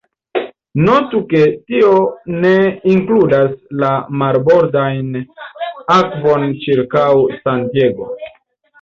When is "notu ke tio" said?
0.85-1.91